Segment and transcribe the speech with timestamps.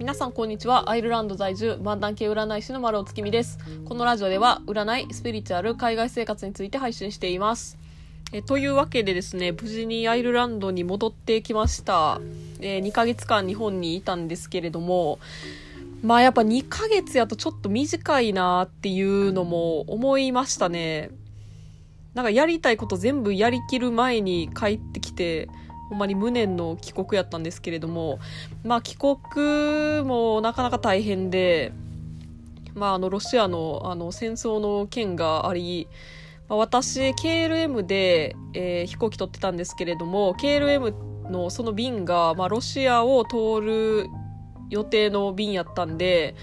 [0.00, 0.88] 皆さんこんにちは。
[0.88, 3.58] アイルランド在住漫談系占い師の丸尾月見です。
[3.84, 7.76] このラジオでは占いスピリチュアル海外生活について配信しています。
[8.32, 12.18] えというわけでですね無事にアイルランドに戻ってきました。
[12.62, 15.18] え2ヶ月間日本にいたんですけれども
[16.02, 21.10] まあやっぱ2ヶ月やとちょっと短いなっていうのも思いましたね。
[22.14, 25.50] なんかやりたいこと全部やりきる前に帰ってきて
[25.90, 28.20] ほんまに無念の帰国やったんですけれども、
[28.64, 31.72] まあ帰国もなかなか大変で、
[32.74, 35.88] まああのロシアのあの戦争の件があり、
[36.48, 40.94] まあ、私 KLM で、えー、飛行機取ってたんですけれども、KLM
[41.28, 44.06] のその便が、まあ、ロシアを通る
[44.68, 46.36] 予定の便やったんで、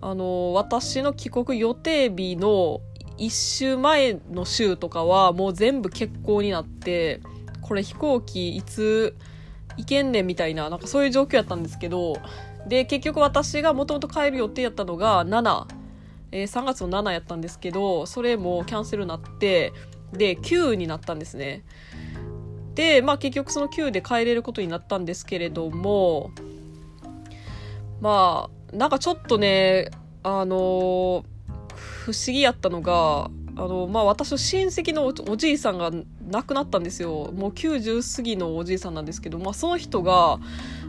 [0.00, 2.80] あの、私の帰国予定日の
[3.18, 7.20] 1週前の週とかはもう全部欠航になって、
[7.64, 9.16] これ飛行機いつ
[9.76, 12.16] 行けんねんみたいな、なんかそういう状況やったんですけど、
[12.68, 15.66] で、結局私がもともと帰る予定やったのが7、
[16.30, 19.72] えー、3月の7やったんですけど、それもキャンセルになって、
[20.12, 21.64] で、9になったんですね。
[22.74, 26.30] で、まあ結局その9で帰れることになったんですけれども、
[28.00, 29.90] まあ、なんかちょっとね、
[30.22, 31.24] あのー、
[31.72, 35.90] 不思議やったのが、あの、まあ、私の親戚のおじいさんが
[36.28, 37.30] 亡くなったんですよ。
[37.32, 40.38] もう90過ぎのおじいさんなんですけど、まあ、その人が、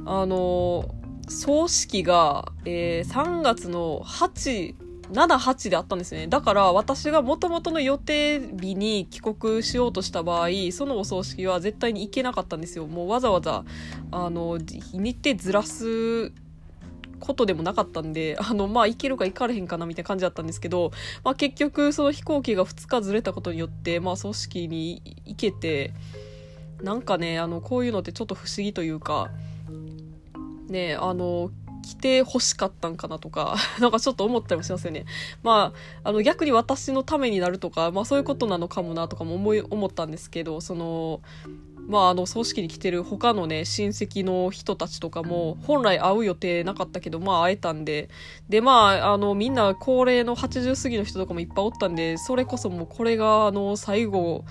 [0.06, 0.96] あの、
[1.28, 4.76] 葬式が、えー、3月の8、
[5.12, 6.28] 7、8であったんですね。
[6.28, 12.88] だから私が元々の予定日に帰国しようとした場合、そのお葬式は絶対に行けなかったんですよ。
[12.88, 13.64] もうわざわざ、
[14.12, 16.32] あの、日程ずらす
[17.26, 20.92] ことでもなかったんで、あの、まあ、行けるか行かれへんかなみたいな感じだったんですけど、
[21.24, 25.94] まあ、結局、その飛行機が2日ずれたことによって、まあ、組織に行けて、
[26.82, 29.32] なんかね、あの、こういうのってちょっと不思議というか、
[30.68, 31.52] ね、あの、
[31.86, 35.06] 来て欲しかったんかなとか、 なんかちょっと思ったりもしますよね。
[35.44, 35.74] ま
[36.04, 41.22] あ、あの逆に私のためになるとか、まあそういうことなのかもなとかも思い、思ったんですけど、その、
[41.88, 48.10] まあ、あの、葬式に来てる他のね、親戚の人たちとかも、本来会う予定なかったけど、まあ会えたんで、
[48.50, 48.72] で、ま
[49.06, 54.46] あ、あの、みんな高齢の80過ぎの人とかもいっぱいおったんで、それこそもうこれが、あの、最後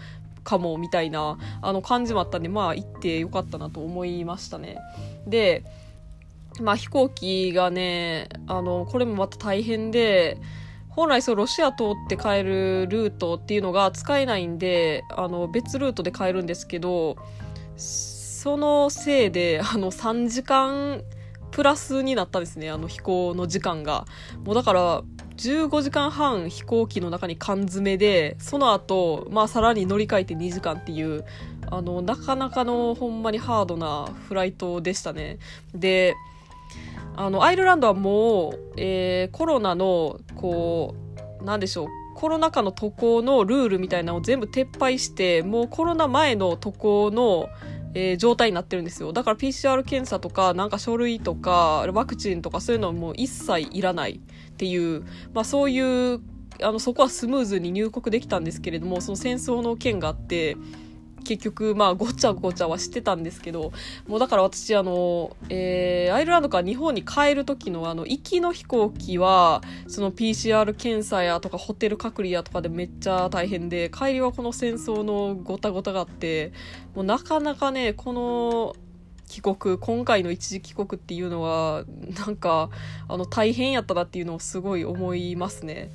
[0.45, 4.79] かも、みたいな、あの、感じもあったんで、まあ行ってよかったなと思いましたね。
[5.27, 5.65] で、
[6.61, 10.39] まあ飛行機がね、あの、これもまた大変で、
[10.97, 17.17] 本来そうロシア通って帰るルートっていうのが使えないんであの別ルートで帰るんですけど
[17.77, 21.03] そのせいであの3時間
[21.51, 24.07] プラスになったんですねあの飛行の時間が。
[24.45, 25.03] もうだから
[25.37, 31.25] 15時間半飛行機の中に缶詰でその後、まあさらに乗り換えて2時間っていう
[31.71, 35.39] あのなかなかのほんまにハードなフライトでしたね。
[35.75, 36.15] で
[37.17, 40.95] あの、アイルランドはもう、えー、コロナの、こ
[41.41, 47.49] う、なんでしょう、コロナ禍の渡航のルールみたいなのを全部撤廃して、もうコロナ前の渡航の、
[47.95, 49.13] えー、状態になってるんですよ。
[49.13, 54.21] だから PCR 検査とか、なんか書類とか、ワクチンとかそういうのもう一切いらない
[54.53, 56.21] っていう、まあそういう、
[56.63, 60.57] あの、そこはスムーズに入国できたんですけれども、その戦争の件があって、
[61.25, 63.73] 結局、まあ、ごちゃごちゃはしてたんですけど、
[64.07, 76.53] もうだから私、あの、えー、アイルランドから日本に帰る時の、あの、行きの飛行機は、その PCR 検査やとか、ホテル隔離やとかでめっちゃ大変で、帰りはこの戦争のごたごたがあって、
[76.95, 78.77] もうなかなかね、この、
[79.29, 81.85] 帰国、今回の一時帰国っていうのは、
[82.25, 82.71] なんか、
[83.09, 85.91] あの、大変やったなっていうのをすごい思いますね。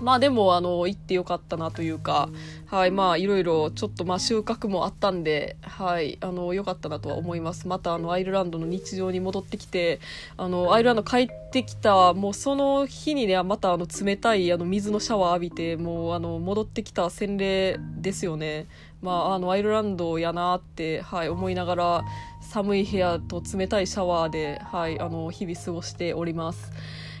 [0.00, 2.28] まあでも、あの、行ってよかったなというか、
[2.66, 7.68] はい、まあいろいろちょっとまあ収穫もあったんで、はい、あの、良かったなとは思います。
[7.68, 10.00] またあの、アイルランドの日常に戻ってきて、
[10.36, 18.66] あの、アイルランド帰ってきた、もうその日にね、またあの、冷たいあの、水のシャワー浴びて、もうあの、戻ってきた洗礼ですよね。
[19.00, 22.04] まあ、あの、アイルランドやなって、はい、思いながら、
[22.40, 26.72] 寒い部屋と冷たいシャワーで、はい、あの、日々過ごしております。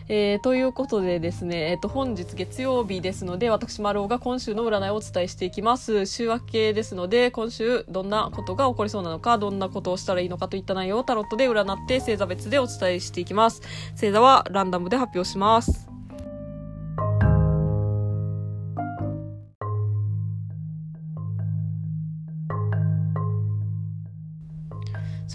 [0.08, 6.06] えー、ということでですね、えっ、と、本日月曜日ですので、私、丸尾が今週の占いをお伝えしていきます。
[6.06, 13.60] 週明けですので、今週どんなことが起こりそうなのか、どんなことをしたらいいのかといった内容をタロットで占って、星座別でお伝えしていきます。
[13.92, 15.87] 星座はランダムで発表します。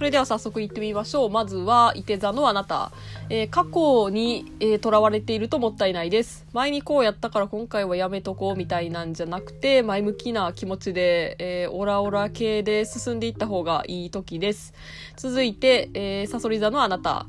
[0.04, 1.30] それでは早速行ってみましょう。
[1.30, 2.92] まずは、伊手座のあなた。
[3.30, 6.46] えー、過去に、えー、囚われているともったいないです。
[6.52, 14.74] 前にこうやったから今回はやめとこうみたいなんじゃなくて、前向きな気持ちで、えー、オラオラ系で進んでいった方がいい時です。
[15.16, 17.26] 続いて、えー、サソリ座のあなた。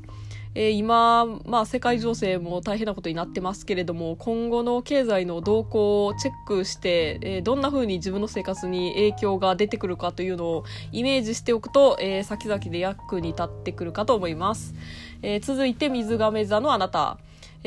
[0.55, 10.63] えー、今、まあ世界情勢も大変なことになってますけれども、今後の経済の動向をチェックして、えー、どんな風に自分の生活に影響が出てくるかというのを
[10.93, 14.73] イメージしておくと、えー、先々で役に立ってくるかと思います。
[15.21, 17.17] え続いて水亀座のあなた。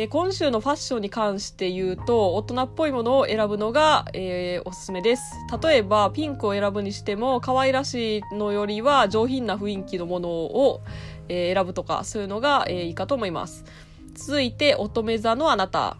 [0.00, 5.35] え、今週のファッションに関して言うと、大人っぽいものを選ぶのが、えー、おすすめです。
[5.61, 10.82] 例えば、ピンクを選ぶにしても、可愛らしいのよりは上品な雰囲気のものを、
[11.28, 13.64] えー、選ぶとか、そういうのが、えーいいかと思います。
[14.14, 15.96] 続いて、乙女座のあなた。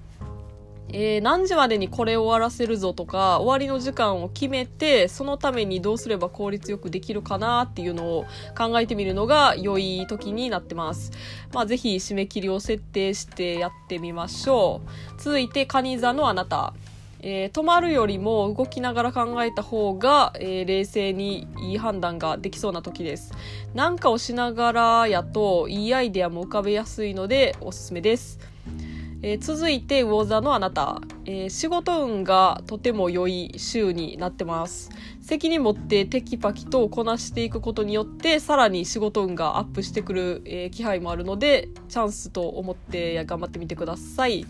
[0.91, 8.27] えー、何時までにこれを終わらせるぞとか、終わりの時間を決めて、そのためにどうすれば効率よくできるかなっていうのを
[8.57, 11.13] 考えてみるのが良い時になってます。
[11.53, 14.81] まあ、ぜひ締め切りを設定してやってみましょ
[15.17, 15.21] う。
[15.21, 16.73] 続いて、カニ座のあなた。
[17.21, 23.33] えー、止まるよりも動きながら考えた方が、えー、冷静にいい判断ができそうな時です。
[23.75, 28.39] なんかをしながらやといいアイデアも浮かべやすいのでおすすめです。
[29.21, 44.47] えー、続いて魚座のあなた、えー、仕事運がとても良い週になってます責任持ってテキパキとこなしていくことによってさらに仕事運がアップしてくる、えー、気配もあるのでチャンスと思って頑張ってみてください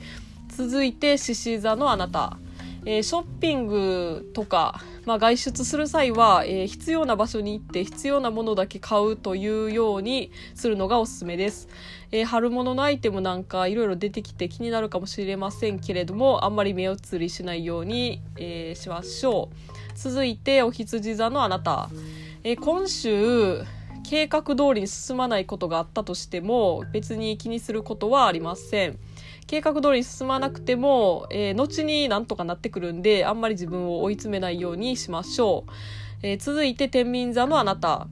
[0.48, 2.36] 続いて獅子座のあなた
[2.84, 11.68] えー、ショッピングとか、まあ、外出する際は、えー、必要な場所に行って必要なものだけ買うというようにするのがおすすめです。
[12.10, 19.98] えー、春物のアイテムなんかいろいろ出てきて気になるかもしれませんけれども、あんまり目移りしないように、えしましょう。
[19.98, 21.90] 続いて、お羊座のあなた。
[22.44, 23.64] え今週、
[24.08, 28.98] 計画通りに進まないことがあったとしても別に気にすることはありません。
[29.48, 35.70] 計画通りに進まなくても、えー、後になんとかなってくるんで、あんまり自分を追い詰めないようにしましょう。
[36.22, 38.06] えー、続いて、天秤座のあなた。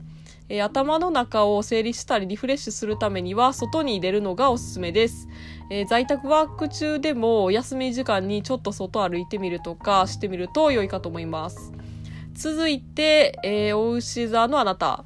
[0.48, 5.28] えー、頭の中を整理したりリフレッシュするためには外に出るのがおすすめです。
[5.70, 11.72] えー、在宅ワーク中でも休み時間にちょっと外歩いてみるとかしてみると良いかと思います。
[12.32, 15.04] 続いて、えー、お牛座のあなた。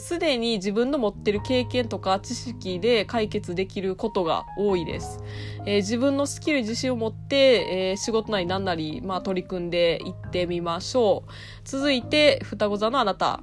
[0.00, 5.20] す、で、に自分の持ってる経験とか知識で解決できることが多いです。
[5.66, 11.30] えー、自分のスキル自信を持って、えー、仕事なり何なり、まあ、取り組んでいってみましょう。
[11.64, 13.40] 続いて、双子座のあなた。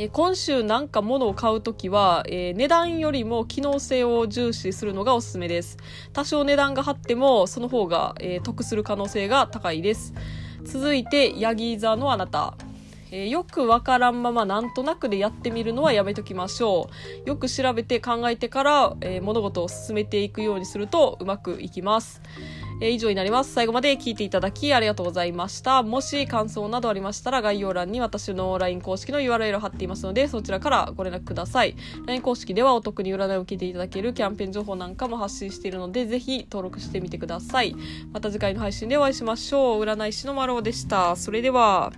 [0.00, 5.76] え今週なんか物を買うときは、えー、値段よりも機能性を重視するのがおすすめです。
[6.12, 10.14] 多少値段が張っても、その方が、えー、得する可能性が高いです。
[10.62, 12.54] 続いて、ヤギ座のあなた。
[13.10, 16.88] えー、よくわからんままなんとなくでやってみるのはやめときましょ
[17.24, 17.28] う。
[17.28, 22.20] よく調べて考えてから、えー、物事を進めていくようにするとうまくいきます。
[22.80, 23.52] えー、以上になります。
[23.52, 25.82] 最後まで聞いていただきありがとうございました。
[25.82, 31.76] もし感想などありましたら概要欄に私の LINE 公式の URL を貼っていますのでそちらからご連絡ください。
[32.06, 37.74] LINE 公式ではお得に占いを受けていただけるキャンペーン情報なんかも発信しているのでぜひ登録してみてください。
[38.12, 39.82] また次回の配信でお会いしましょう。
[39.82, 41.16] 占い師のまろうでした。
[41.16, 41.92] それでは。